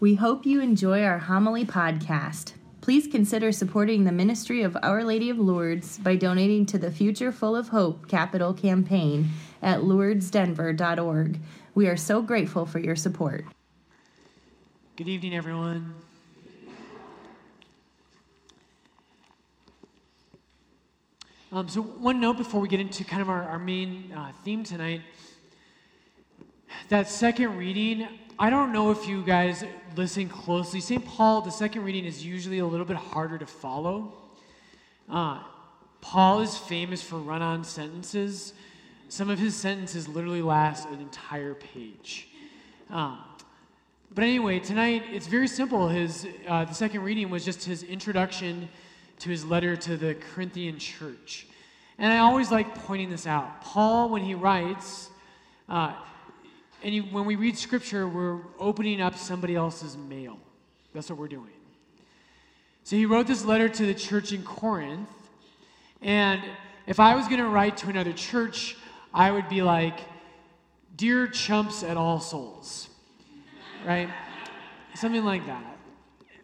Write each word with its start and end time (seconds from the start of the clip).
We 0.00 0.14
hope 0.14 0.46
you 0.46 0.60
enjoy 0.60 1.02
our 1.02 1.18
homily 1.18 1.64
podcast. 1.64 2.52
Please 2.80 3.08
consider 3.08 3.50
supporting 3.50 4.04
the 4.04 4.12
ministry 4.12 4.62
of 4.62 4.76
Our 4.80 5.02
Lady 5.02 5.28
of 5.28 5.40
Lourdes 5.40 5.98
by 5.98 6.14
donating 6.14 6.66
to 6.66 6.78
the 6.78 6.92
Future 6.92 7.32
Full 7.32 7.56
of 7.56 7.70
Hope 7.70 8.06
Capital 8.06 8.54
Campaign 8.54 9.30
at 9.60 9.80
lourdesdenver.org. 9.80 11.40
We 11.74 11.88
are 11.88 11.96
so 11.96 12.22
grateful 12.22 12.64
for 12.64 12.78
your 12.78 12.94
support. 12.94 13.44
Good 14.94 15.08
evening, 15.08 15.34
everyone. 15.34 15.92
Um, 21.50 21.68
so, 21.68 21.82
one 21.82 22.20
note 22.20 22.36
before 22.36 22.60
we 22.60 22.68
get 22.68 22.78
into 22.78 23.02
kind 23.02 23.20
of 23.20 23.28
our, 23.28 23.42
our 23.42 23.58
main 23.58 24.12
uh, 24.12 24.30
theme 24.44 24.62
tonight 24.62 25.00
that 26.88 27.08
second 27.08 27.56
reading, 27.56 28.06
I 28.40 28.50
don't 28.50 28.72
know 28.72 28.92
if 28.92 29.08
you 29.08 29.22
guys 29.22 29.64
listen 29.96 30.28
closely. 30.28 30.80
St. 30.80 31.04
Paul, 31.04 31.40
the 31.40 31.50
second 31.50 31.82
reading 31.82 32.04
is 32.04 32.24
usually 32.24 32.60
a 32.60 32.66
little 32.66 32.86
bit 32.86 32.96
harder 32.96 33.36
to 33.36 33.46
follow. 33.46 34.12
Uh, 35.10 35.40
Paul 36.00 36.42
is 36.42 36.56
famous 36.56 37.02
for 37.02 37.16
run 37.16 37.42
on 37.42 37.64
sentences. 37.64 38.52
Some 39.08 39.28
of 39.28 39.40
his 39.40 39.56
sentences 39.56 40.06
literally 40.06 40.40
last 40.40 40.88
an 40.88 41.00
entire 41.00 41.54
page. 41.54 42.28
Um, 42.90 43.18
but 44.14 44.22
anyway, 44.22 44.60
tonight 44.60 45.02
it's 45.10 45.26
very 45.26 45.48
simple. 45.48 45.88
His, 45.88 46.24
uh, 46.46 46.64
the 46.64 46.74
second 46.74 47.02
reading 47.02 47.30
was 47.30 47.44
just 47.44 47.64
his 47.64 47.82
introduction 47.82 48.68
to 49.18 49.30
his 49.30 49.44
letter 49.44 49.74
to 49.74 49.96
the 49.96 50.14
Corinthian 50.14 50.78
church. 50.78 51.48
And 51.98 52.12
I 52.12 52.18
always 52.18 52.52
like 52.52 52.72
pointing 52.86 53.10
this 53.10 53.26
out. 53.26 53.62
Paul, 53.62 54.10
when 54.10 54.22
he 54.22 54.34
writes, 54.34 55.10
uh, 55.68 55.92
and 56.82 56.94
you, 56.94 57.02
when 57.04 57.24
we 57.24 57.36
read 57.36 57.58
scripture, 57.58 58.08
we're 58.08 58.40
opening 58.58 59.00
up 59.00 59.16
somebody 59.16 59.54
else's 59.54 59.96
mail. 59.96 60.38
That's 60.94 61.10
what 61.10 61.18
we're 61.18 61.28
doing. 61.28 61.50
So 62.84 62.96
he 62.96 63.06
wrote 63.06 63.26
this 63.26 63.44
letter 63.44 63.68
to 63.68 63.86
the 63.86 63.94
church 63.94 64.32
in 64.32 64.42
Corinth. 64.42 65.08
And 66.00 66.42
if 66.86 67.00
I 67.00 67.14
was 67.16 67.26
going 67.26 67.40
to 67.40 67.48
write 67.48 67.76
to 67.78 67.88
another 67.88 68.12
church, 68.12 68.76
I 69.12 69.30
would 69.30 69.48
be 69.48 69.62
like, 69.62 69.98
Dear 70.96 71.28
chumps 71.28 71.84
at 71.84 71.96
All 71.96 72.18
Souls, 72.18 72.88
right? 73.86 74.08
Something 74.94 75.24
like 75.24 75.46
that 75.46 75.78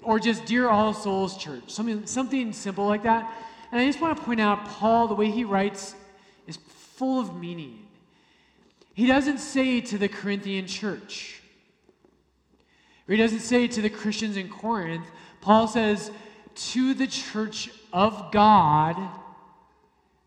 or 0.05 0.20
just 0.20 0.44
Dear 0.44 0.69
All 0.69 0.92
Souls 0.92 1.37
Church, 1.37 1.70
something, 1.70 2.06
something 2.06 2.53
simple 2.53 2.87
like 2.87 3.03
that. 3.03 3.33
And 3.72 3.81
I 3.81 3.87
just 3.87 4.00
want 4.00 4.16
to 4.16 4.22
point 4.22 4.41
out, 4.41 4.64
Paul, 4.66 5.09
the 5.09 5.14
way 5.14 5.31
he 5.31 5.44
writes 5.44 5.94
is 6.47 6.59
full 6.69 7.19
of 7.19 7.34
meaning. 7.37 7.84
He 8.95 9.06
doesn't 9.06 9.39
say 9.39 9.81
to 9.81 9.98
the 9.98 10.09
Corinthian 10.09 10.67
church, 10.67 11.42
or 13.06 13.12
he 13.12 13.20
doesn't 13.20 13.41
say 13.41 13.67
to 13.67 13.83
the 13.83 13.91
Christians 13.91 14.37
in 14.37 14.48
Corinth. 14.48 15.06
Paul 15.41 15.69
says, 15.69 16.11
to 16.55 16.95
the 16.95 17.06
church 17.06 17.69
of 17.92 18.31
God 18.31 18.97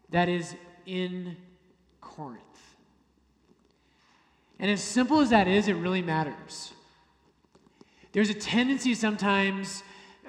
that 0.10 0.30
is 0.30 0.56
in 0.86 1.38
Corinth. 2.02 2.44
And 4.60 4.70
as 4.70 4.84
simple 4.84 5.22
as 5.22 5.30
that 5.30 5.48
is, 5.48 5.68
it 5.68 5.74
really 5.74 6.02
matters. 6.02 6.74
There's 8.12 8.30
a 8.30 8.34
tendency 8.34 8.96
sometimes 8.96 9.84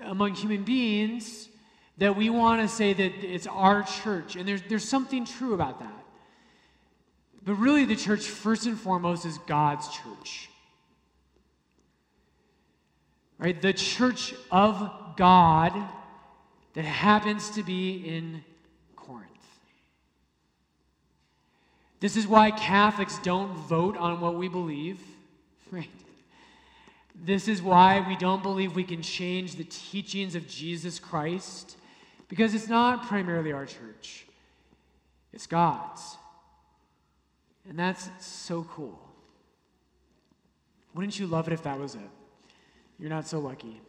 among 0.04 0.34
human 0.34 0.62
beings 0.62 1.48
that 1.96 2.14
we 2.14 2.30
want 2.30 2.62
to 2.62 2.68
say 2.68 2.92
that 2.92 3.24
it's 3.24 3.46
our 3.46 3.82
church, 3.82 4.36
and 4.36 4.46
there's, 4.46 4.62
there's 4.68 4.88
something 4.88 5.24
true 5.24 5.54
about 5.54 5.80
that. 5.80 6.04
But 7.48 7.54
really, 7.54 7.86
the 7.86 7.96
church, 7.96 8.26
first 8.26 8.66
and 8.66 8.78
foremost, 8.78 9.24
is 9.24 9.38
God's 9.46 9.88
church. 9.88 10.50
Right? 13.38 13.58
The 13.58 13.72
church 13.72 14.34
of 14.50 15.16
God 15.16 15.72
that 16.74 16.84
happens 16.84 17.48
to 17.52 17.62
be 17.62 18.06
in 18.06 18.44
Corinth. 18.96 19.30
This 22.00 22.18
is 22.18 22.26
why 22.26 22.50
Catholics 22.50 23.18
don't 23.22 23.54
vote 23.54 23.96
on 23.96 24.20
what 24.20 24.34
we 24.34 24.48
believe, 24.48 25.00
right? 25.70 25.88
This 27.14 27.48
is 27.48 27.62
why 27.62 28.04
we 28.06 28.16
don't 28.16 28.42
believe 28.42 28.74
we 28.74 28.84
can 28.84 29.00
change 29.00 29.54
the 29.54 29.64
teachings 29.64 30.34
of 30.34 30.46
Jesus 30.46 30.98
Christ, 30.98 31.78
because 32.28 32.54
it's 32.54 32.68
not 32.68 33.06
primarily 33.06 33.52
our 33.52 33.64
church, 33.64 34.26
it's 35.32 35.46
God's. 35.46 36.18
And 37.68 37.78
that's 37.78 38.08
so 38.18 38.66
cool. 38.70 38.98
Wouldn't 40.94 41.18
you 41.18 41.26
love 41.26 41.46
it 41.48 41.52
if 41.52 41.62
that 41.64 41.78
was 41.78 41.94
it? 41.94 42.00
You're 42.98 43.10
not 43.10 43.26
so 43.26 43.38
lucky. 43.38 43.80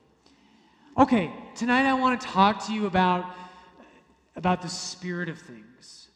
Okay, 0.98 1.32
tonight 1.56 1.86
I 1.86 1.94
want 1.94 2.20
to 2.20 2.28
talk 2.28 2.66
to 2.68 2.74
you 2.74 2.86
about, 2.86 3.26
about 4.36 4.62
the 4.62 4.68
spirit 4.68 5.30
of 5.30 5.40
things. 5.40 6.10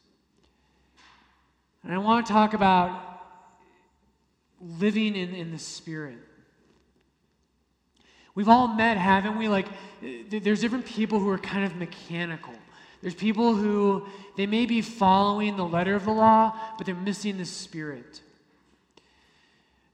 And 1.82 1.92
I 1.92 1.98
want 1.98 2.26
to 2.26 2.32
talk 2.32 2.54
about 2.54 3.00
living 4.60 5.16
in, 5.16 5.34
in 5.34 5.50
the 5.50 5.58
spirit. 5.58 6.18
We've 8.34 8.48
all 8.48 8.68
met, 8.68 8.96
haven't 8.96 9.38
we? 9.38 9.48
Like, 9.48 9.66
there's 10.28 10.60
different 10.60 10.84
people 10.84 11.18
who 11.18 11.28
are 11.30 11.38
kind 11.38 11.64
of 11.64 11.76
mechanical. 11.76 12.54
There's 13.04 13.14
people 13.14 13.54
who 13.54 14.06
they 14.34 14.46
may 14.46 14.64
be 14.64 14.80
following 14.80 15.58
the 15.58 15.66
letter 15.66 15.94
of 15.94 16.06
the 16.06 16.10
law, 16.10 16.58
but 16.78 16.86
they're 16.86 16.94
missing 16.94 17.36
the 17.36 17.44
spirit. 17.44 18.22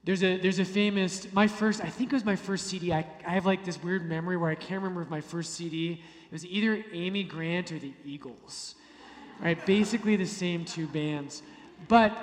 There's 0.05 0.23
a, 0.23 0.39
there's 0.39 0.61
a 0.61 0.65
famous, 0.65 1.27
my 1.33 1.49
first, 1.49 1.81
I 1.81 1.89
think 1.89 2.13
it 2.13 2.15
was 2.15 2.25
my 2.25 2.37
first 2.37 2.69
CD. 2.69 2.93
I, 2.93 3.05
I 3.27 3.31
have 3.31 3.47
like 3.47 3.65
this 3.65 3.83
weird 3.83 4.09
memory 4.09 4.37
where 4.37 4.49
I 4.49 4.55
can't 4.55 4.81
remember 4.81 5.03
if 5.03 5.11
my 5.11 5.21
first 5.21 5.55
CD, 5.55 5.95
it 5.95 6.33
was 6.33 6.47
either 6.47 6.85
Amy 6.93 7.25
Grant 7.25 7.73
or 7.73 7.81
the 7.81 7.93
Eagles. 8.05 8.77
Right? 9.41 9.67
Basically 9.67 10.15
the 10.15 10.25
same 10.25 10.65
two 10.65 10.87
bands. 10.87 11.43
But 11.89 12.17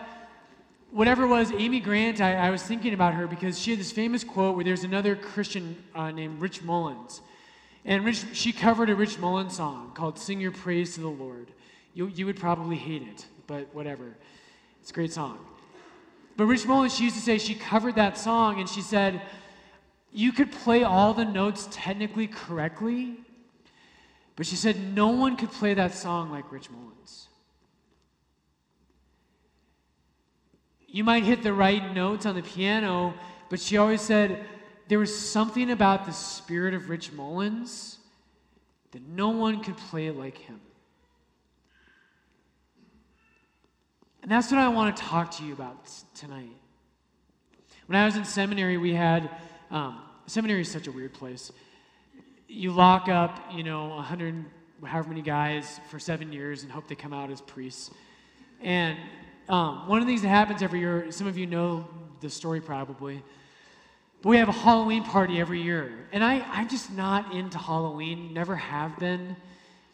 whatever 0.92 1.24
it 1.24 1.28
was, 1.28 1.52
Amy 1.52 1.82
Grant, 1.82 2.22
I, 2.22 2.36
I, 2.36 2.50
was 2.50 2.64
thinking 2.64 2.94
about 2.94 3.14
her 3.14 3.28
because 3.28 3.60
she 3.60 3.72
had 3.72 3.80
this 3.82 3.92
famous 3.92 4.24
quote 4.24 4.56
where 4.56 4.64
there's 4.64 4.86
another 4.86 5.18
Christian 5.18 5.84
uh, 5.94 6.12
named 6.12 6.40
Rich 6.40 6.64
Mullins. 6.64 7.20
And 7.88 8.04
Rich, 8.04 8.26
she 8.34 8.52
covered 8.52 8.90
a 8.90 8.96
Rich 8.96 9.18
Mullins 9.18 9.56
song 9.56 9.94
called 9.96 10.20
Sing 10.20 10.42
Your 10.42 10.52
Praise 10.52 10.96
to 10.96 11.02
the 11.02 11.08
Lord. 11.08 11.48
You, 11.94 12.08
you 12.08 12.26
would 12.26 12.38
probably 12.38 12.76
hate 12.76 13.02
it, 13.02 13.26
but 13.48 13.74
whatever. 13.74 14.14
It's 14.82 14.92
a 14.92 14.94
great 14.94 15.14
song. 15.14 15.40
But 16.36 16.46
Rich 16.46 16.68
Mullins, 16.68 16.94
she 16.94 17.06
used 17.06 17.16
to 17.16 17.22
say 17.22 17.38
she 17.38 17.56
covered 17.56 17.96
that 17.96 18.18
song 18.18 18.60
and 18.60 18.68
she 18.68 18.82
said, 18.82 19.22
You 20.12 20.34
could 20.34 20.52
play 20.52 20.84
all 20.84 21.14
the 21.14 21.24
notes 21.24 21.70
technically 21.72 22.28
correctly, 22.28 23.16
but 24.36 24.46
she 24.46 24.58
said, 24.58 24.94
No 24.94 25.08
one 25.08 25.38
could 25.38 25.52
play 25.52 25.74
that 25.74 25.96
song 25.96 26.30
like 26.30 26.52
Rich 26.52 26.70
Mullins. 26.70 27.30
You 30.88 31.06
might 31.06 31.24
hit 31.24 31.42
the 31.42 31.54
right 31.54 31.94
notes 31.94 32.26
on 32.26 32.36
the 32.36 32.44
piano, 32.44 33.14
but 33.50 33.62
she 33.62 33.78
always 33.78 34.02
said 34.02 34.46
there 34.88 35.00
was 35.00 35.18
something 35.18 35.72
about 35.72 36.06
the 36.06 36.12
spirit 36.12 36.74
of 36.74 36.90
Rich 36.90 37.12
Mullins 37.12 37.98
that 38.92 39.02
no 39.08 39.30
one 39.30 39.62
could 39.62 39.78
play 39.78 40.08
it 40.08 40.16
like 40.16 40.38
him. 40.38 40.60
And 44.22 44.32
that's 44.32 44.52
what 44.52 44.60
I 44.60 44.68
want 44.70 44.96
to 44.96 45.04
talk 45.04 45.32
to 45.38 45.44
you 45.44 45.54
about 45.54 45.90
tonight. 46.14 46.56
When 47.86 47.98
I 47.98 48.06
was 48.06 48.18
in 48.18 48.26
seminary, 48.26 48.78
we 48.78 48.94
had, 48.94 49.30
um, 49.72 50.02
seminary 50.26 50.62
is 50.62 50.72
such 50.72 50.88
a 50.88 50.92
weird 50.92 51.14
place. 51.14 51.52
You 52.48 52.72
lock 52.72 53.08
up, 53.08 53.40
you 53.54 53.64
know, 53.64 53.86
a 53.86 53.96
100, 53.98 54.46
however 54.84 55.10
many 55.10 55.22
guys 55.22 55.80
for 55.90 56.00
seven 56.00 56.34
years 56.34 56.64
and 56.64 56.72
hope 56.72 56.88
they 56.88 56.96
come 56.96 57.14
out 57.14 57.30
as 57.30 57.40
priests. 57.42 57.92
And 58.62 58.98
um, 59.48 59.88
one 59.88 60.00
of 60.00 60.06
the 60.06 60.12
things 60.12 60.22
that 60.24 60.30
happens 60.30 60.62
every 60.62 60.80
year, 60.80 61.10
some 61.12 61.28
of 61.28 61.38
you 61.38 61.46
know 61.46 61.88
the 62.20 62.30
story 62.30 62.60
probably, 62.60 63.24
we 64.24 64.38
have 64.38 64.50
a 64.50 64.54
Halloween 64.54 65.04
party 65.04 65.40
every 65.40 65.62
year. 65.62 66.08
And 66.12 66.24
I, 66.24 66.40
I'm 66.52 66.68
just 66.68 66.92
not 66.92 67.34
into 67.34 67.58
Halloween, 67.58 68.34
never 68.34 68.56
have 68.56 68.98
been. 69.00 69.36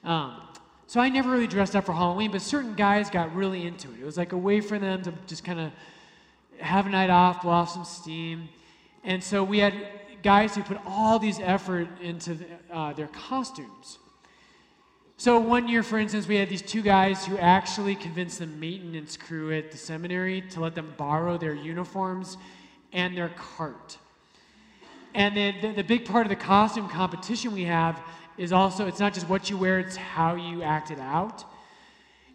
Um, 0.04 0.42
so 0.88 1.00
I 1.00 1.10
never 1.10 1.31
really 1.31 1.48
dressed 1.48 1.75
up 1.75 1.86
for 1.86 1.94
Halloween, 1.94 2.31
but 2.31 2.42
certain 2.42 2.75
guys 2.75 3.10
got 3.10 3.34
really 3.36 3.66
into 3.66 3.90
it. 3.92 4.00
It 4.02 4.06
was 4.06 4.18
like 4.18 4.31
a 4.31 4.38
way 4.38 4.62
for 4.62 4.80
them 4.80 5.02
to 5.04 5.14
just 5.28 5.44
kind 5.44 5.60
of 5.60 5.72
have 6.60 6.86
a 6.86 6.90
night 6.90 7.10
off, 7.10 7.42
blow 7.42 7.52
off 7.52 7.72
some 7.72 7.86
steam. 7.86 8.48
And 9.04 9.24
so 9.24 9.44
we 9.44 9.60
had 9.60 9.74
guys 10.24 10.56
who 10.56 10.64
put 10.64 10.78
all 10.86 11.20
these 11.20 11.40
effort 11.40 11.88
into 12.02 12.36
the, 12.36 12.46
uh, 12.72 12.94
their 12.94 13.08
costumes. 13.08 14.00
So 15.18 15.40
one 15.40 15.68
year, 15.68 15.84
for 15.84 16.00
instance, 16.00 16.28
we 16.28 16.36
had 16.36 16.50
these 16.50 16.62
two 16.62 16.81
guys 16.81 17.25
who 17.25 17.38
actually 17.38 17.96
convinced 17.96 18.40
the 18.40 18.48
maintenance 18.48 19.16
crew 19.16 19.54
at 19.54 19.72
the 19.72 19.78
seminary 19.78 20.42
to 20.52 20.60
let 20.60 20.75
them 20.75 20.94
borrow 20.98 21.38
their 21.38 21.54
uniforms 21.54 22.38
and 22.92 23.16
their 23.16 23.30
cart. 23.30 23.98
And 25.15 25.38
then 25.38 25.56
the, 25.62 25.71
the 25.74 25.83
big 25.83 26.06
part 26.06 26.25
of 26.25 26.30
the 26.30 26.36
costume 26.36 26.89
competition 26.89 27.54
we 27.54 27.65
have 27.65 28.01
is 28.38 28.51
also, 28.51 28.88
it's 28.88 29.00
not 29.00 29.13
just 29.13 29.30
what 29.30 29.50
you 29.50 29.57
wear, 29.57 29.80
it's 29.80 29.95
how 29.95 30.36
you 30.36 30.63
act 30.63 30.92
it 30.92 31.00
out. 31.00 31.44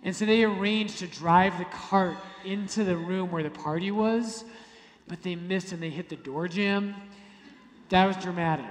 And 0.04 0.14
so 0.14 0.24
they 0.24 0.44
arranged 0.44 0.98
to 0.98 1.08
drive 1.08 1.58
the 1.58 1.64
cart 1.64 2.16
into 2.44 2.84
the 2.84 2.96
room 2.96 3.30
where 3.32 3.42
the 3.42 3.50
party 3.50 3.90
was, 3.90 4.44
but 5.08 5.22
they 5.22 5.34
missed 5.34 5.72
and 5.72 5.82
they 5.82 5.90
hit 5.90 6.08
the 6.08 6.16
door 6.16 6.46
jamb. 6.46 6.94
That 7.88 8.06
was 8.06 8.16
dramatic. 8.16 8.64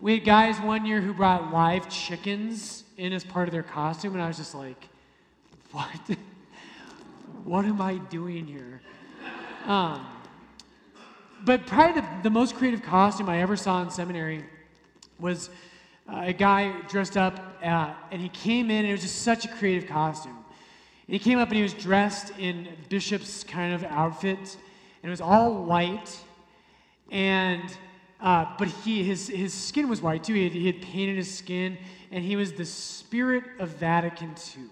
We 0.00 0.14
had 0.14 0.24
guys 0.24 0.60
one 0.60 0.86
year 0.86 1.00
who 1.00 1.12
brought 1.12 1.52
live 1.52 1.88
chickens 1.88 2.84
in 2.96 3.12
as 3.12 3.24
part 3.24 3.48
of 3.48 3.52
their 3.52 3.64
costume, 3.64 4.12
and 4.12 4.22
I 4.22 4.28
was 4.28 4.36
just 4.36 4.54
like, 4.54 4.88
what? 5.72 5.88
what 7.44 7.64
am 7.64 7.80
I 7.80 7.96
doing 7.96 8.46
here? 8.46 8.80
Um, 9.66 10.06
but 11.44 11.66
probably 11.66 12.00
the, 12.00 12.08
the 12.24 12.30
most 12.30 12.56
creative 12.56 12.82
costume 12.82 13.28
I 13.28 13.40
ever 13.40 13.56
saw 13.56 13.82
in 13.82 13.90
seminary 13.90 14.44
was 15.18 15.50
uh, 16.08 16.22
a 16.24 16.32
guy 16.32 16.72
dressed 16.88 17.16
up, 17.16 17.56
uh, 17.62 17.92
and 18.10 18.20
he 18.20 18.28
came 18.30 18.70
in, 18.70 18.78
and 18.78 18.88
it 18.88 18.92
was 18.92 19.02
just 19.02 19.22
such 19.22 19.44
a 19.44 19.48
creative 19.48 19.88
costume. 19.88 20.36
And 21.06 21.14
he 21.14 21.18
came 21.18 21.38
up 21.38 21.48
and 21.48 21.56
he 21.56 21.62
was 21.62 21.74
dressed 21.74 22.32
in 22.38 22.68
bishop's 22.88 23.44
kind 23.44 23.74
of 23.74 23.84
outfit, 23.84 24.38
and 24.38 25.04
it 25.04 25.10
was 25.10 25.20
all 25.20 25.64
white. 25.64 26.18
And 27.10 27.64
uh, 28.20 28.46
but 28.58 28.68
he 28.68 29.02
his 29.04 29.28
his 29.28 29.54
skin 29.54 29.88
was 29.88 30.02
white 30.02 30.24
too. 30.24 30.34
He 30.34 30.44
had, 30.44 30.52
he 30.52 30.66
had 30.66 30.82
painted 30.82 31.16
his 31.16 31.32
skin, 31.32 31.78
and 32.10 32.24
he 32.24 32.36
was 32.36 32.52
the 32.52 32.64
spirit 32.64 33.44
of 33.58 33.70
Vatican 33.70 34.34
II. 34.56 34.64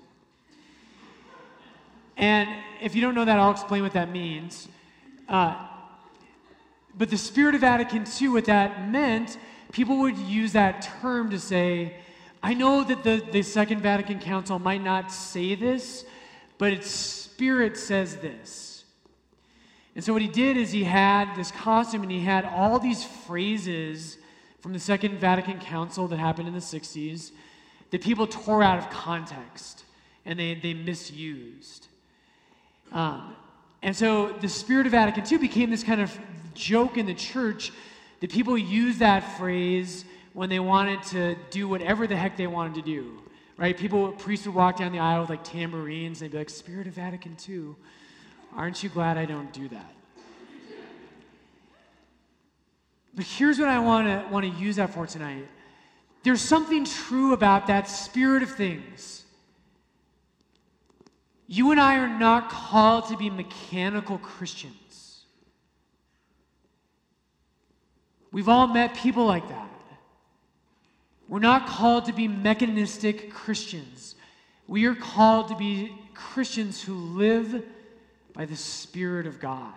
And 2.17 2.49
if 2.81 2.95
you 2.95 3.03
don't 3.03 3.15
know 3.15 3.25
that, 3.25 3.39
I'll 3.39 3.51
explain 3.51 3.83
what 3.83 3.93
that 3.93 4.11
means. 4.11 4.69
Uh, 5.29 5.55
but 6.97 7.11
the 7.11 7.19
spirit 7.19 7.55
of 7.55 7.61
Vatican 7.61 8.05
II, 8.21 8.29
what 8.29 8.47
that 8.47 8.89
meant, 8.89 9.39
people 9.73 9.99
would 9.99 10.17
use 10.17 10.53
that 10.53 10.89
term 11.01 11.31
to 11.31 11.39
say, 11.39 11.97
I 12.43 12.55
know 12.55 12.85
that 12.85 13.03
the, 13.03 13.23
the 13.33 13.43
Second 13.43 13.83
Vatican 13.83 14.19
Council 14.19 14.59
might 14.59 14.83
not 14.83 15.13
say 15.13 15.55
this, 15.55 16.05
but 16.59 16.73
its 16.73 16.91
spirit 16.91 17.77
says 17.77 18.17
this. 18.17 18.85
And 19.95 20.05
so 20.05 20.13
what 20.13 20.23
he 20.23 20.29
did 20.29 20.57
is 20.57 20.73
he 20.73 20.85
had 20.85 21.35
this 21.35 21.51
costume 21.51 22.03
and 22.03 22.11
he 22.11 22.21
had 22.21 22.45
all 22.45 22.79
these 22.79 23.05
phrases 23.05 24.19
from 24.61 24.73
the 24.73 24.79
Second 24.79 25.19
Vatican 25.19 25.59
Council 25.59 26.07
that 26.09 26.19
happened 26.19 26.49
in 26.49 26.55
the 26.55 26.61
60s 26.61 27.33
that 27.91 28.03
people 28.03 28.27
tore 28.27 28.63
out 28.63 28.79
of 28.79 28.91
context 28.91 29.85
and 30.25 30.39
they, 30.39 30.55
they 30.55 30.75
misused. 30.75 31.89
Um, 32.93 33.37
and 33.87 33.97
so 33.97 34.33
the 34.33 34.49
spirit 34.49 34.85
of 34.85 34.93
Vatican 34.93 35.25
II 35.31 35.39
became 35.39 35.71
this 35.71 35.83
kind 35.83 36.03
of 36.03 36.17
joke 36.53 36.99
in 36.99 37.07
the 37.07 37.15
church 37.15 37.73
that 38.21 38.31
people 38.31 38.59
use 38.59 38.99
that 38.99 39.21
phrase 39.39 40.05
when 40.35 40.51
they 40.51 40.61
wanted 40.61 41.03
to 41.05 41.37
do 41.51 41.67
whatever 41.67 42.07
the 42.07 42.17
heck 42.17 42.37
they 42.37 42.47
wanted 42.47 42.75
to 42.75 42.83
do 42.83 43.23
right? 43.57 43.77
People, 43.77 44.13
priests 44.13 44.47
would 44.47 44.55
walk 44.55 44.77
down 44.77 44.93
the 44.93 44.99
aisle 44.99 45.23
with 45.23 45.31
like 45.31 45.45
tambourines. 45.45 46.21
And 46.21 46.31
they'd 46.31 46.33
be 46.33 46.39
like, 46.39 46.51
Spirit 46.51 46.87
of 46.87 46.95
Vatican 46.95 47.37
II, 47.49 47.75
aren't 48.55 48.83
you 48.83 48.89
glad 48.89 49.17
I 49.17 49.25
don't 49.25 49.53
do 49.53 49.69
that? 49.69 49.93
But 53.15 53.25
here's 53.25 53.59
what 53.59 53.69
I 53.69 53.79
want 53.79 54.09
to 54.09 54.31
want 54.31 54.45
to 54.45 54.61
use 54.61 54.77
that 54.77 54.93
for 54.93 55.07
tonight. 55.07 55.49
There's 56.23 56.43
something 56.43 56.85
true 56.85 57.33
about 57.33 57.67
that 57.69 57.89
spirit 57.89 58.43
of 58.43 58.51
things. 58.51 59.25
You 61.47 61.71
and 61.71 61.81
I 61.81 61.97
are 61.97 62.19
not 62.19 62.51
called 62.51 63.09
to 63.09 63.17
be 63.17 63.31
mechanical 63.31 64.19
Christians. 64.19 65.25
We've 68.33 68.49
all 68.49 68.67
met 68.67 68.95
people 68.97 69.25
like 69.25 69.49
that. 69.49 69.71
We're 71.29 71.39
not 71.39 71.67
called 71.67 72.07
to 72.07 72.13
be 72.13 72.29
mechanistic 72.29 73.33
Christians. 73.33 74.15
We 74.69 74.87
are 74.87 74.95
called 74.95 75.49
to 75.49 75.57
be 75.57 75.93
Christians 76.15 76.83
who 76.83 76.95
live 76.95 77.65
by 78.33 78.45
the 78.45 78.57
Spirit 78.57 79.27
of 79.27 79.41
God. 79.41 79.73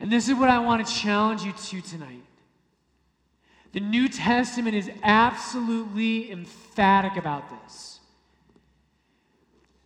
And 0.00 0.10
this 0.10 0.28
is 0.28 0.34
what 0.34 0.48
I 0.50 0.58
want 0.58 0.86
to 0.86 0.92
challenge 0.92 1.42
you 1.42 1.52
to 1.52 1.80
tonight. 1.80 2.24
The 3.72 3.80
New 3.80 4.08
Testament 4.08 4.74
is 4.74 4.90
absolutely 5.02 6.30
emphatic 6.30 7.16
about 7.16 7.44
this. 7.62 7.91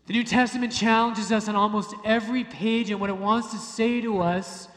The 0.07 0.13
New 0.13 0.25
Testament 0.25 0.73
challenges 0.73 1.33
us 1.33 1.49
on 1.49 1.57
almost 1.57 1.95
every 2.05 2.45
page, 2.45 2.91
and 2.91 3.01
what 3.01 3.11
it 3.11 3.17
wants 3.17 3.51
to 3.51 3.59
say 3.59 4.01
to 4.01 4.23
us 4.23 4.69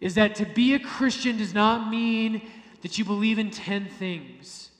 is 0.00 0.14
that 0.14 0.34
to 0.36 0.44
be 0.44 0.74
a 0.74 0.78
Christian 0.78 1.38
does 1.38 1.54
not 1.54 1.90
mean 1.90 2.42
that 2.82 2.98
you 2.98 3.04
believe 3.04 3.38
in 3.38 3.50
10 3.50 3.86
things. 3.86 4.70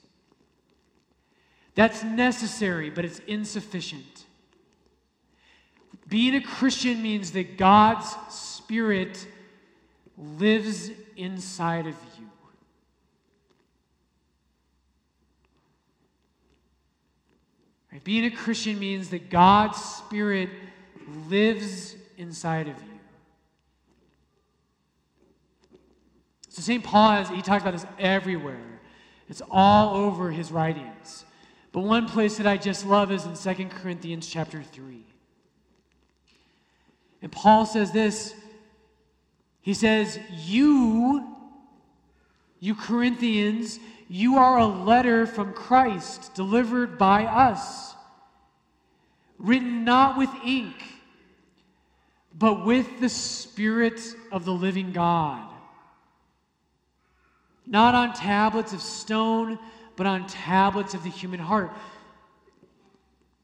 That's 1.75 2.03
necessary, 2.03 2.89
but 2.89 3.03
it's 3.03 3.19
insufficient. 3.19 4.25
Being 6.07 6.35
a 6.35 6.41
Christian 6.41 7.01
means 7.01 7.31
that 7.31 7.57
God's 7.57 8.15
Spirit 8.29 9.27
lives 10.17 10.91
inside 11.15 11.87
of 11.87 11.95
you. 12.17 12.29
Right? 17.91 18.03
Being 18.03 18.25
a 18.25 18.31
Christian 18.31 18.79
means 18.79 19.09
that 19.09 19.29
God's 19.29 19.77
Spirit 19.77 20.49
lives 21.27 21.95
inside 22.17 22.67
of 22.67 22.77
you. 22.77 22.99
So 26.49 26.61
St. 26.61 26.83
Paul 26.83 27.11
has, 27.11 27.29
he 27.29 27.41
talks 27.41 27.61
about 27.61 27.73
this 27.73 27.85
everywhere. 27.97 28.81
It's 29.29 29.41
all 29.49 29.95
over 29.95 30.31
his 30.31 30.51
writings. 30.51 31.25
But 31.71 31.81
one 31.81 32.07
place 32.07 32.37
that 32.37 32.47
I 32.47 32.57
just 32.57 32.85
love 32.85 33.11
is 33.11 33.25
in 33.25 33.35
2 33.55 33.65
Corinthians 33.67 34.27
chapter 34.27 34.63
3. 34.63 35.05
And 37.21 37.31
Paul 37.31 37.65
says 37.65 37.91
this. 37.91 38.33
He 39.61 39.73
says, 39.73 40.19
You, 40.31 41.35
you 42.59 42.75
Corinthians, 42.75 43.79
you 44.09 44.37
are 44.37 44.57
a 44.57 44.65
letter 44.65 45.25
from 45.25 45.53
Christ 45.53 46.33
delivered 46.33 46.97
by 46.97 47.23
us, 47.23 47.95
written 49.37 49.85
not 49.85 50.17
with 50.17 50.29
ink, 50.43 50.75
but 52.37 52.65
with 52.65 52.99
the 52.99 53.09
Spirit 53.09 54.01
of 54.31 54.43
the 54.43 54.53
living 54.53 54.91
God 54.91 55.49
not 57.69 57.93
on 57.93 58.13
tablets 58.13 58.73
of 58.73 58.81
stone, 58.81 59.59
but 59.95 60.07
on 60.07 60.25
tablets 60.27 60.95
of 60.95 61.03
the 61.03 61.09
human 61.09 61.39
heart. 61.39 61.71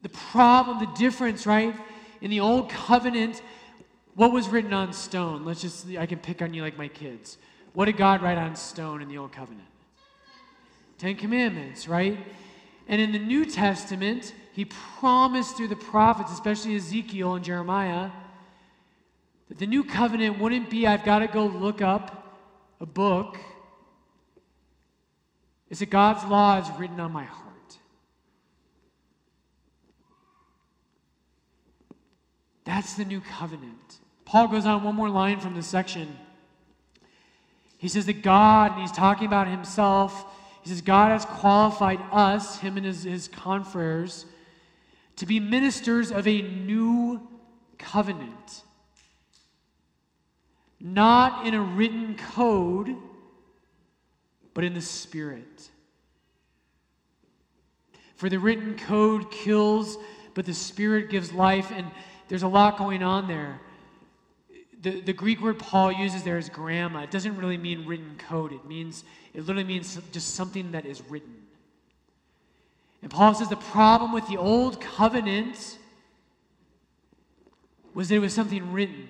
The 0.02 0.08
problem, 0.08 0.80
the 0.80 0.98
difference, 0.98 1.46
right? 1.46 1.74
In 2.20 2.30
the 2.30 2.40
old 2.40 2.68
covenant, 2.68 3.40
what 4.14 4.32
was 4.32 4.48
written 4.48 4.72
on 4.72 4.92
stone? 4.92 5.44
Let's 5.44 5.62
just, 5.62 5.86
I 5.96 6.06
can 6.06 6.18
pick 6.18 6.42
on 6.42 6.52
you 6.52 6.62
like 6.62 6.76
my 6.76 6.88
kids. 6.88 7.38
What 7.72 7.84
did 7.84 7.96
God 7.96 8.20
write 8.20 8.38
on 8.38 8.56
stone 8.56 9.00
in 9.00 9.08
the 9.08 9.18
old 9.18 9.32
covenant? 9.32 9.68
Ten 10.98 11.16
Commandments, 11.16 11.88
right? 11.88 12.18
And 12.88 13.00
in 13.00 13.12
the 13.12 13.18
New 13.18 13.44
Testament, 13.44 14.34
he 14.52 14.64
promised 14.64 15.56
through 15.56 15.68
the 15.68 15.76
prophets, 15.76 16.32
especially 16.32 16.76
Ezekiel 16.76 17.34
and 17.34 17.44
Jeremiah, 17.44 18.10
that 19.48 19.58
the 19.58 19.66
new 19.66 19.84
covenant 19.84 20.38
wouldn't 20.38 20.70
be, 20.70 20.86
I've 20.86 21.04
got 21.04 21.20
to 21.20 21.26
go 21.26 21.46
look 21.46 21.82
up 21.82 22.26
a 22.80 22.86
book 22.86 23.38
is 25.68 25.80
that 25.80 25.90
God's 25.90 26.24
law 26.24 26.58
is 26.58 26.78
written 26.78 27.00
on 27.00 27.12
my 27.12 27.24
heart. 27.24 27.78
That's 32.64 32.94
the 32.94 33.04
new 33.04 33.20
covenant. 33.20 33.98
Paul 34.24 34.48
goes 34.48 34.66
on 34.66 34.82
one 34.82 34.94
more 34.94 35.08
line 35.08 35.40
from 35.40 35.54
this 35.54 35.66
section. 35.66 36.16
He 37.78 37.88
says 37.88 38.06
that 38.06 38.22
God, 38.22 38.72
and 38.72 38.80
he's 38.80 38.92
talking 38.92 39.26
about 39.26 39.48
himself, 39.48 40.24
he 40.66 40.70
says, 40.70 40.80
God 40.80 41.12
has 41.12 41.24
qualified 41.24 42.00
us, 42.10 42.58
him 42.58 42.76
and 42.76 42.84
his, 42.84 43.04
his 43.04 43.28
confreres, 43.28 44.26
to 45.14 45.24
be 45.24 45.38
ministers 45.38 46.10
of 46.10 46.26
a 46.26 46.42
new 46.42 47.20
covenant. 47.78 48.64
Not 50.80 51.46
in 51.46 51.54
a 51.54 51.60
written 51.62 52.16
code 52.34 52.96
but 54.54 54.64
in 54.64 54.72
the 54.72 54.80
Spirit. 54.80 55.68
For 58.16 58.30
the 58.30 58.38
written 58.38 58.74
code 58.74 59.30
kills, 59.30 59.98
but 60.32 60.46
the 60.46 60.54
Spirit 60.54 61.10
gives 61.10 61.30
life, 61.30 61.70
and 61.70 61.86
there's 62.28 62.42
a 62.42 62.48
lot 62.48 62.78
going 62.78 63.02
on 63.02 63.28
there. 63.28 63.60
The, 64.86 65.00
the 65.00 65.12
Greek 65.12 65.40
word 65.40 65.58
Paul 65.58 65.90
uses 65.90 66.22
there 66.22 66.38
is 66.38 66.48
gramma. 66.48 67.02
It 67.02 67.10
doesn't 67.10 67.36
really 67.36 67.56
mean 67.56 67.86
written 67.86 68.14
code, 68.28 68.52
it 68.52 68.64
means, 68.66 69.02
it 69.34 69.40
literally 69.40 69.64
means 69.64 69.98
just 70.12 70.36
something 70.36 70.70
that 70.70 70.86
is 70.86 71.02
written. 71.10 71.34
And 73.02 73.10
Paul 73.10 73.34
says 73.34 73.48
the 73.48 73.56
problem 73.56 74.12
with 74.12 74.28
the 74.28 74.36
old 74.36 74.80
covenant 74.80 75.78
was 77.94 78.10
that 78.10 78.14
it 78.14 78.18
was 78.20 78.32
something 78.32 78.70
written. 78.70 79.08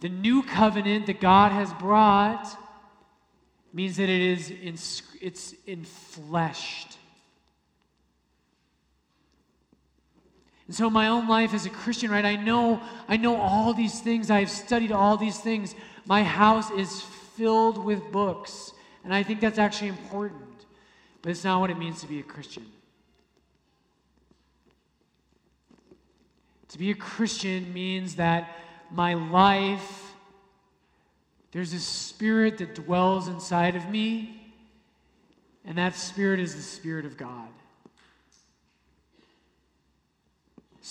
The 0.00 0.08
new 0.08 0.42
covenant 0.42 1.04
that 1.04 1.20
God 1.20 1.52
has 1.52 1.70
brought 1.74 2.48
means 3.74 3.98
that 3.98 4.08
it 4.08 4.22
is 4.22 4.48
in, 4.48 4.78
it's 5.20 5.52
enfleshed. 5.66 6.96
And 10.68 10.76
so 10.76 10.88
my 10.90 11.08
own 11.08 11.26
life 11.28 11.54
as 11.54 11.66
a 11.66 11.70
Christian, 11.70 12.10
right, 12.10 12.24
I 12.24 12.36
know, 12.36 12.80
I 13.08 13.16
know 13.16 13.36
all 13.36 13.72
these 13.72 14.00
things, 14.00 14.30
I've 14.30 14.50
studied 14.50 14.92
all 14.92 15.16
these 15.16 15.38
things, 15.40 15.74
My 16.06 16.22
house 16.22 16.70
is 16.70 17.02
filled 17.36 17.82
with 17.82 18.12
books. 18.12 18.72
And 19.02 19.14
I 19.14 19.22
think 19.22 19.40
that's 19.40 19.58
actually 19.58 19.88
important. 19.88 20.66
But 21.22 21.30
it's 21.30 21.44
not 21.44 21.60
what 21.60 21.70
it 21.70 21.78
means 21.78 22.00
to 22.02 22.06
be 22.06 22.20
a 22.20 22.22
Christian. 22.22 22.66
To 26.68 26.78
be 26.78 26.90
a 26.90 26.94
Christian 26.94 27.72
means 27.72 28.16
that 28.16 28.54
my 28.90 29.14
life, 29.14 30.12
there's 31.52 31.72
a 31.72 31.80
spirit 31.80 32.58
that 32.58 32.74
dwells 32.74 33.28
inside 33.28 33.74
of 33.74 33.88
me, 33.88 34.52
and 35.64 35.78
that 35.78 35.94
spirit 35.94 36.40
is 36.40 36.54
the 36.54 36.62
Spirit 36.62 37.06
of 37.06 37.16
God. 37.16 37.48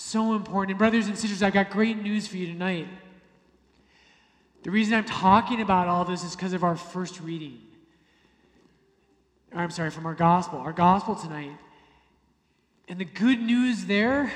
So 0.00 0.34
important. 0.34 0.70
And, 0.70 0.78
brothers 0.78 1.08
and 1.08 1.18
sisters, 1.18 1.42
I've 1.42 1.52
got 1.52 1.70
great 1.70 2.00
news 2.00 2.28
for 2.28 2.36
you 2.36 2.46
tonight. 2.46 2.86
The 4.62 4.70
reason 4.70 4.94
I'm 4.94 5.04
talking 5.04 5.60
about 5.60 5.88
all 5.88 6.04
this 6.04 6.22
is 6.22 6.36
because 6.36 6.52
of 6.52 6.62
our 6.62 6.76
first 6.76 7.20
reading. 7.20 7.58
I'm 9.52 9.72
sorry, 9.72 9.90
from 9.90 10.06
our 10.06 10.14
gospel. 10.14 10.60
Our 10.60 10.72
gospel 10.72 11.16
tonight. 11.16 11.58
And 12.86 13.00
the 13.00 13.04
good 13.04 13.40
news 13.40 13.86
there 13.86 14.32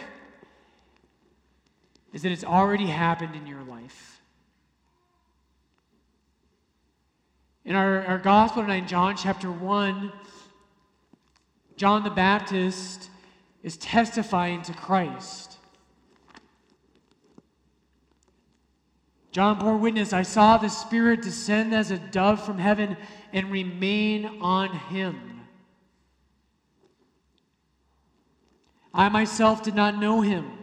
is 2.13 2.23
that 2.23 2.33
it's 2.33 2.45
already 2.45 2.87
happened 2.87 3.37
in 3.37 3.47
your 3.47 3.63
life. 3.63 4.21
In 7.65 7.77
our, 7.77 8.05
our 8.07 8.19
gospel 8.19 8.63
tonight, 8.63 8.89
John 8.89 9.17
chapter 9.17 9.51
1, 9.51 10.13
John 11.77 12.03
the 12.03 12.11
Baptist 12.11 13.11
is 13.63 13.77
testifying 13.77 14.63
to 14.63 14.73
Christ. 14.73 15.52
John 19.33 19.59
bore 19.59 19.79
witness 19.79 20.13
I 20.13 20.23
saw 20.23 20.59
the 20.59 20.69
Spirit 20.69 21.23
descend 21.23 21.75
as 21.75 21.91
a 21.91 21.99
dove 21.99 22.45
from 22.45 22.59
heaven 22.59 22.97
and 23.33 23.51
remain 23.51 24.27
on 24.43 24.69
him. 24.77 25.41
I 28.95 29.09
myself 29.09 29.63
did 29.63 29.75
not 29.75 29.99
know 29.99 30.21
him. 30.21 30.59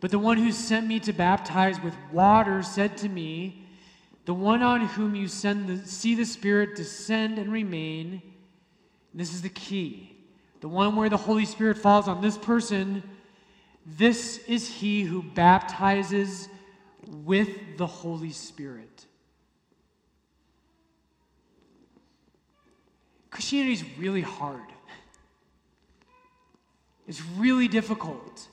But 0.00 0.10
the 0.10 0.18
one 0.18 0.36
who 0.36 0.52
sent 0.52 0.86
me 0.86 1.00
to 1.00 1.14
baptize 1.14 1.80
with 1.80 1.94
water 2.12 2.62
said 2.62 2.98
to 2.98 3.08
me, 3.08 3.66
The 4.26 4.34
one 4.34 4.62
on 4.62 4.82
whom 4.82 5.14
you 5.14 5.28
send 5.28 5.66
the, 5.66 5.86
see 5.86 6.14
the 6.14 6.26
Spirit 6.26 6.76
descend 6.76 7.38
and 7.38 7.50
remain, 7.50 8.20
and 9.12 9.20
this 9.20 9.32
is 9.32 9.40
the 9.40 9.48
key. 9.48 10.14
The 10.60 10.68
one 10.68 10.94
where 10.96 11.08
the 11.08 11.16
Holy 11.16 11.46
Spirit 11.46 11.78
falls 11.78 12.06
on 12.06 12.20
this 12.20 12.36
person, 12.36 13.02
this 13.86 14.38
is 14.46 14.68
he 14.68 15.04
who 15.04 15.22
baptizes 15.22 16.48
with 17.08 17.76
the 17.76 17.86
Holy 17.86 18.30
Spirit. 18.30 19.06
Christianity 23.30 23.72
is 23.72 23.84
really 23.98 24.20
hard. 24.20 24.60
It's 27.06 27.22
really 27.36 27.68
difficult. 27.68 28.48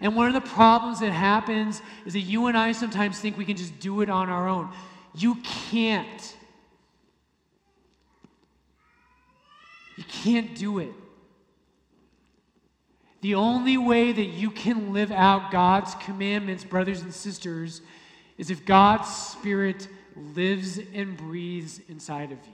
And 0.00 0.16
one 0.16 0.26
of 0.26 0.34
the 0.34 0.48
problems 0.48 1.00
that 1.00 1.12
happens 1.12 1.80
is 2.04 2.12
that 2.14 2.20
you 2.20 2.46
and 2.46 2.58
I 2.58 2.72
sometimes 2.72 3.18
think 3.18 3.38
we 3.38 3.44
can 3.44 3.56
just 3.56 3.78
do 3.78 4.00
it 4.00 4.10
on 4.10 4.28
our 4.28 4.48
own. 4.48 4.70
You 5.14 5.36
can't. 5.70 6.36
You 9.96 10.04
can't 10.04 10.54
do 10.54 10.80
it. 10.80 10.92
The 13.20 13.36
only 13.36 13.78
way 13.78 14.12
that 14.12 14.26
you 14.26 14.50
can 14.50 14.92
live 14.92 15.10
out 15.10 15.50
God's 15.50 15.94
commandments, 15.94 16.62
brothers 16.64 17.00
and 17.00 17.14
sisters, 17.14 17.80
is 18.38 18.50
if 18.50 18.64
God's 18.64 19.08
Spirit 19.08 19.88
lives 20.34 20.78
and 20.92 21.16
breathes 21.16 21.80
inside 21.88 22.32
of 22.32 22.38
you. 22.44 22.52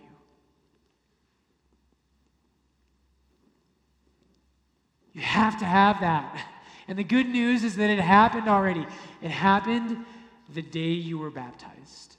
You 5.13 5.23
have 5.23 5.59
to 5.59 5.65
have 5.65 6.01
that. 6.01 6.47
And 6.89 6.99
the 6.99 7.05
good 7.05 7.29
news 7.29 7.65
is 7.65 7.77
that 7.77 7.91
it 7.91 8.01
happened 8.01 8.49
already. 8.49 8.87
It 9.23 9.31
happened 9.31 10.05
the 10.55 10.63
day 10.63 10.91
you 10.91 11.19
were 11.19 11.31
baptized. 11.31 12.17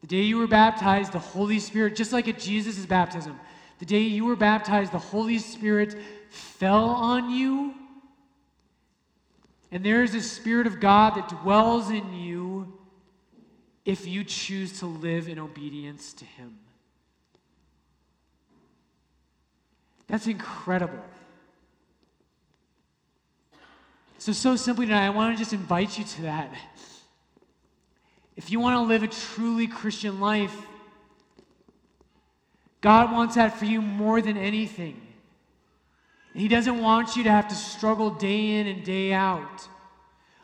The 0.00 0.06
day 0.08 0.22
you 0.22 0.38
were 0.38 0.48
baptized, 0.48 1.12
the 1.12 1.18
Holy 1.18 1.58
Spirit, 1.58 1.94
just 1.96 2.12
like 2.12 2.28
at 2.28 2.38
Jesus' 2.38 2.84
baptism, 2.86 3.38
the 3.78 3.86
day 3.86 4.00
you 4.00 4.24
were 4.24 4.36
baptized, 4.36 4.92
the 4.92 4.98
Holy 4.98 5.38
Spirit 5.38 5.96
fell 6.30 6.90
on 6.90 7.30
you. 7.30 7.74
And 9.72 9.82
there 9.82 10.02
is 10.02 10.14
a 10.14 10.20
Spirit 10.20 10.66
of 10.66 10.80
God 10.80 11.14
that 11.16 11.30
dwells 11.30 11.90
in 11.90 12.12
you 12.12 12.78
if 13.86 14.06
you 14.06 14.22
choose 14.22 14.78
to 14.80 14.86
live 14.86 15.28
in 15.28 15.38
obedience 15.38 16.12
to 16.12 16.26
Him. 16.26 16.58
That's 20.06 20.26
incredible. 20.26 21.02
So, 24.18 24.32
so 24.32 24.56
simply 24.56 24.86
tonight, 24.86 25.06
I 25.06 25.10
want 25.10 25.34
to 25.34 25.38
just 25.38 25.54
invite 25.54 25.98
you 25.98 26.04
to 26.04 26.22
that. 26.22 26.54
If 28.36 28.50
you 28.50 28.60
want 28.60 28.76
to 28.76 28.82
live 28.82 29.02
a 29.02 29.08
truly 29.08 29.66
Christian 29.66 30.20
life, 30.20 30.54
God 32.82 33.10
wants 33.10 33.36
that 33.36 33.58
for 33.58 33.64
you 33.64 33.80
more 33.80 34.20
than 34.20 34.36
anything. 34.36 35.00
He 36.34 36.48
doesn't 36.48 36.80
want 36.80 37.16
you 37.16 37.24
to 37.24 37.30
have 37.30 37.48
to 37.48 37.54
struggle 37.54 38.10
day 38.10 38.56
in 38.56 38.66
and 38.66 38.84
day 38.84 39.12
out. 39.12 39.68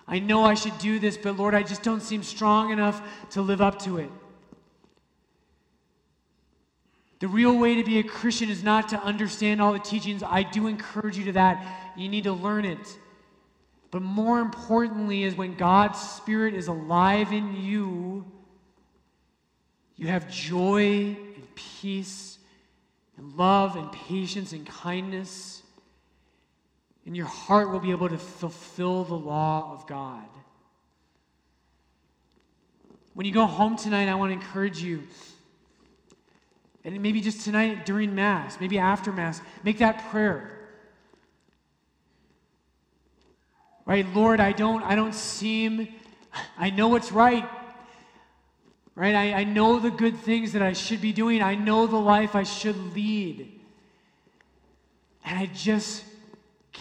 I 0.07 0.19
know 0.19 0.45
I 0.45 0.55
should 0.55 0.79
do 0.79 0.99
this, 0.99 1.17
but 1.17 1.37
Lord, 1.37 1.55
I 1.55 1.63
just 1.63 1.83
don't 1.83 2.03
seem 2.03 2.23
strong 2.23 2.71
enough 2.71 3.03
to 3.31 3.43
live 3.43 3.61
up 3.61 3.79
to 3.81 3.99
it. 3.99 4.11
The 7.21 7.29
real 7.29 7.59
way 7.59 7.75
to 7.75 7.85
be 7.85 7.99
a 7.99 8.03
Christian 8.03 8.49
is 8.49 8.63
not 8.63 8.91
to 8.91 9.03
understand 9.03 9.61
all 9.61 9.73
the 9.73 9.79
teachings. 9.79 10.23
I 10.23 10.45
do 10.45 10.67
encourage 10.67 11.19
you 11.19 11.25
to 11.25 11.33
that. 11.33 11.93
You 11.97 12.09
need 12.09 12.25
to 12.25 12.33
learn 12.33 12.65
it. 12.65 12.99
But 13.91 14.03
more 14.03 14.39
importantly, 14.41 15.25
is 15.25 15.35
when 15.35 15.57
God's 15.57 15.99
Spirit 15.99 16.55
is 16.55 16.69
alive 16.69 17.33
in 17.33 17.57
you, 17.57 18.25
you 19.97 20.07
have 20.09 20.31
joy 20.31 21.17
and 21.35 21.55
peace 21.55 22.39
and 23.17 23.33
love 23.37 23.77
and 23.77 23.91
patience 23.91 24.53
and 24.53 24.65
kindness. 24.65 25.58
And 27.09 27.17
your 27.17 27.25
heart 27.25 27.71
will 27.71 27.81
be 27.81 27.91
able 27.91 28.11
to 28.11 28.19
fulfill 28.19 29.03
the 29.03 29.15
law 29.15 29.73
of 29.73 29.87
God. 29.87 30.27
When 33.15 33.25
you 33.25 33.33
go 33.33 33.47
home 33.47 33.77
tonight, 33.77 34.09
I 34.09 34.15
want 34.15 34.29
to 34.29 34.35
encourage 34.35 34.83
you. 34.83 35.05
And 36.85 37.01
maybe 37.01 37.23
just 37.23 37.47
tonight 37.47 37.87
during 37.87 38.15
Mass, 38.15 38.61
maybe 38.61 38.79
after 38.79 39.11
Mass, 39.11 39.41
make 39.65 39.79
that 39.79 40.11
prayer. 40.11 40.55
right 43.87 44.07
lord 44.15 44.39
i 44.39 44.53
don't 44.53 44.83
i 44.83 44.95
don't 44.95 45.15
seem 45.15 45.89
i 46.59 46.69
know 46.69 46.89
what's 46.89 47.11
right 47.11 47.49
right 48.95 49.15
I, 49.15 49.33
I 49.33 49.45
know 49.45 49.79
the 49.79 49.91
good 49.91 50.19
things 50.19 50.53
that 50.53 50.61
i 50.61 50.75
should 50.75 51.01
be 51.01 51.13
doing 51.13 51.43
i 51.43 51.55
know 51.55 51.87
the 51.87 51.97
life 51.97 52.37
i 52.37 52.43
should 52.43 52.95
lead 52.95 53.61
and 55.25 55.39
i 55.39 55.47
just 55.47 56.05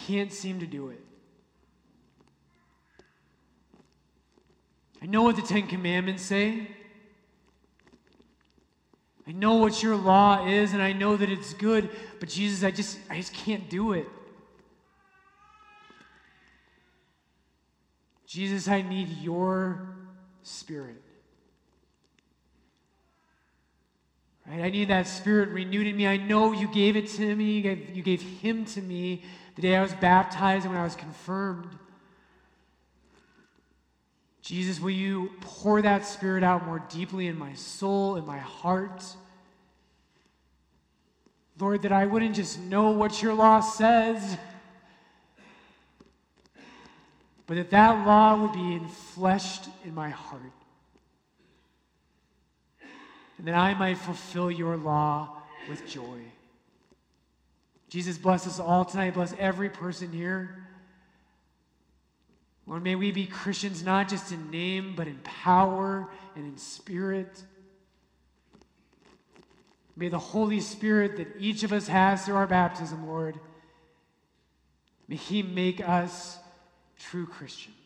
can't 0.07 0.31
seem 0.31 0.59
to 0.59 0.67
do 0.67 0.89
it 0.89 1.03
i 5.01 5.05
know 5.05 5.21
what 5.23 5.35
the 5.35 5.41
ten 5.41 5.67
commandments 5.67 6.23
say 6.23 6.67
I 9.27 9.33
know 9.33 9.55
what 9.55 9.83
your 9.83 9.97
law 9.97 10.47
is 10.47 10.71
and 10.71 10.81
I 10.81 10.93
know 10.93 11.17
that 11.17 11.29
it's 11.29 11.53
good, 11.53 11.89
but 12.21 12.29
Jesus, 12.29 12.63
I 12.63 12.71
just 12.71 12.97
I 13.09 13.17
just 13.17 13.33
can't 13.33 13.69
do 13.69 13.91
it. 13.91 14.07
Jesus, 18.25 18.69
I 18.69 18.81
need 18.81 19.09
your 19.21 19.95
spirit. 20.43 21.01
Right? 24.49 24.61
I 24.61 24.69
need 24.69 24.87
that 24.89 25.07
spirit 25.07 25.49
renewed 25.49 25.87
in 25.87 25.97
me. 25.97 26.07
I 26.07 26.17
know 26.17 26.51
you 26.53 26.67
gave 26.67 26.95
it 26.95 27.07
to 27.09 27.35
me. 27.35 27.53
You 27.53 27.61
gave, 27.61 27.95
you 27.95 28.03
gave 28.03 28.21
him 28.21 28.65
to 28.65 28.81
me 28.81 29.23
the 29.55 29.61
day 29.61 29.75
I 29.75 29.81
was 29.81 29.93
baptized 29.93 30.65
and 30.65 30.73
when 30.73 30.81
I 30.81 30.85
was 30.85 30.95
confirmed. 30.95 31.69
Jesus, 34.41 34.79
will 34.79 34.91
you 34.91 35.31
pour 35.41 35.81
that 35.81 36.05
spirit 36.05 36.43
out 36.43 36.65
more 36.65 36.81
deeply 36.89 37.27
in 37.27 37.37
my 37.37 37.53
soul, 37.53 38.15
in 38.15 38.25
my 38.25 38.37
heart? 38.37 39.03
Lord, 41.59 41.81
that 41.81 41.91
I 41.91 42.05
wouldn't 42.05 42.35
just 42.35 42.59
know 42.59 42.91
what 42.91 43.21
your 43.21 43.33
law 43.33 43.59
says 43.59 44.37
but 47.47 47.55
that 47.55 47.69
that 47.69 48.05
law 48.05 48.35
would 48.35 48.51
be 48.51 48.79
enfleshed 48.79 49.69
in 49.85 49.95
my 49.95 50.09
heart. 50.09 50.41
And 53.37 53.47
that 53.47 53.55
I 53.55 53.73
might 53.73 53.97
fulfill 53.97 54.49
your 54.49 54.77
law 54.77 55.37
with 55.69 55.87
joy. 55.87 56.19
Jesus, 57.89 58.17
bless 58.17 58.47
us 58.47 58.59
all 58.59 58.83
tonight. 58.83 59.13
Bless 59.13 59.33
every 59.39 59.69
person 59.69 60.11
here. 60.11 60.67
Lord, 62.65 62.83
may 62.83 62.95
we 62.95 63.11
be 63.11 63.25
Christians 63.25 63.83
not 63.83 64.09
just 64.09 64.31
in 64.31 64.51
name, 64.51 64.93
but 64.95 65.07
in 65.07 65.17
power 65.23 66.09
and 66.35 66.45
in 66.45 66.57
spirit. 66.57 67.41
May 69.95 70.09
the 70.09 70.19
Holy 70.19 70.59
Spirit 70.59 71.17
that 71.17 71.27
each 71.39 71.63
of 71.63 71.71
us 71.71 71.87
has 71.87 72.25
through 72.25 72.35
our 72.35 72.45
baptism, 72.45 73.07
Lord, 73.07 73.39
may 75.07 75.15
He 75.15 75.41
make 75.41 75.79
us 75.87 76.37
true 76.99 77.25
Christians. 77.25 77.76